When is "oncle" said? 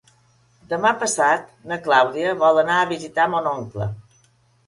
3.53-3.89